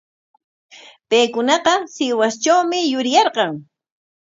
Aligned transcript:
Paykunaqa 1.09 1.73
Sihuastrawmi 1.93 2.79
yuriyarqan. 2.93 3.51